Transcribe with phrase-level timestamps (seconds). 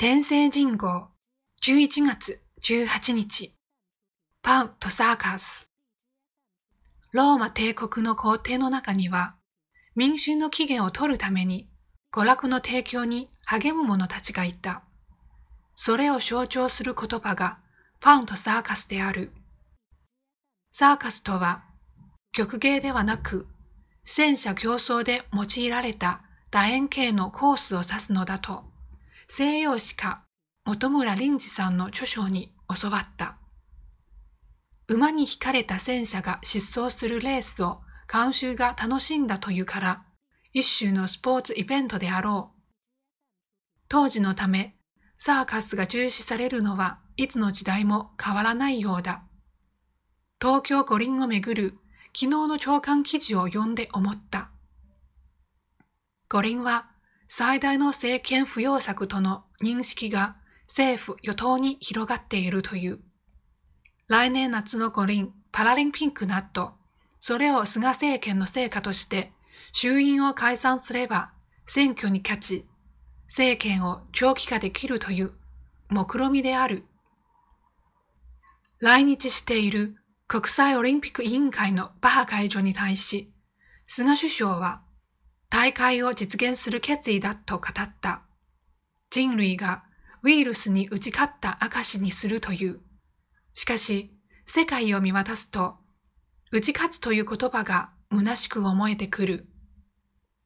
[0.00, 1.10] 天聖人号
[1.62, 3.54] 11月18日
[4.40, 5.68] パンとサーカス
[7.12, 9.34] ローマ帝国の皇帝の中には
[9.94, 11.68] 民衆の起源を取るために
[12.14, 14.84] 娯楽の提供に励む者たちがいた。
[15.76, 17.58] それを象徴する言葉が
[18.00, 19.32] パンとサーカスである。
[20.72, 21.64] サーカスとは
[22.32, 23.46] 曲芸ではなく
[24.06, 28.69] 戦車競争で用いられた楕円形のコースを指すのだと
[29.32, 30.24] 西洋史家
[30.64, 32.52] 本村林次さんの著書に
[32.82, 33.38] 教わった。
[34.88, 37.80] 馬に引かれた戦車が疾走するレースを
[38.12, 40.04] 監修が楽しんだというから、
[40.52, 42.60] 一種のスポーツイベントであろう。
[43.88, 44.74] 当時のため、
[45.16, 49.22] サーカスが重視されるのはいつの時代も変わらないようだ。
[50.40, 54.50] 東京五輪をめぐる昨日の長官記事を読んで思った。
[56.28, 56.90] 五輪は
[57.32, 62.98] 最大の政権不要策との認識が政府・与党に広がっているという。
[64.08, 66.72] 来年夏の五輪、パラリンピックなど、
[67.20, 69.30] それを菅政権の成果として
[69.72, 71.30] 衆院を解散すれば
[71.68, 72.66] 選挙に勝ち、
[73.28, 75.32] 政権を長期化できるという
[75.88, 76.84] 目論みである。
[78.80, 79.94] 来日している
[80.26, 83.32] 国際オリンピック委員会のバハ会長に対し、
[83.86, 84.82] 菅首相は
[85.50, 88.22] 大会を実現する決意だと語った。
[89.10, 89.82] 人類が
[90.22, 92.80] ウイルスに打ち勝った証にするという。
[93.54, 95.76] しかし、世界を見渡すと、
[96.52, 99.48] 打ち勝つという言葉が虚しく思えてくる。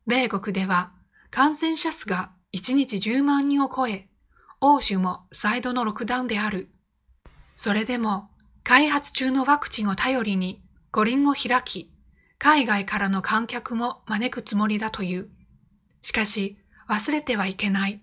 [0.07, 0.93] 米国では
[1.31, 4.09] 感染者数が1日10万人を超え、
[4.61, 6.71] 欧州も再度のロックダウンである。
[7.57, 8.31] それでも、
[8.63, 11.94] 開発中のワクチンを頼りに五輪を開き、
[12.45, 15.31] 海外からの観客も招くつもりだという。
[16.03, 18.03] しかし、忘れてはいけない。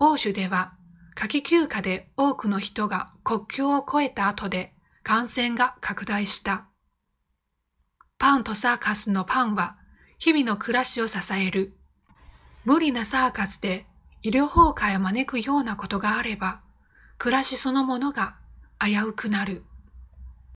[0.00, 0.72] 欧州では、
[1.14, 6.66] 夏季休暇で多くの人が国境を越えた後で感染が拡大した。
[8.18, 9.76] パンとサーカスのパンは
[10.18, 11.76] 日々の暮らしを支える。
[12.64, 13.86] 無理なサーカスで
[14.24, 16.60] 医療崩壊を招くようなことがあれば、
[17.18, 18.34] 暮らしそのものが
[18.80, 19.62] 危うくなる。